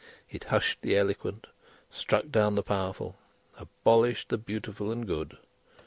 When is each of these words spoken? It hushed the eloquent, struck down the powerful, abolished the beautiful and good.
It 0.31 0.45
hushed 0.45 0.81
the 0.81 0.97
eloquent, 0.97 1.45
struck 1.91 2.29
down 2.31 2.55
the 2.55 2.63
powerful, 2.63 3.19
abolished 3.59 4.29
the 4.29 4.39
beautiful 4.39 4.91
and 4.91 5.05
good. 5.05 5.37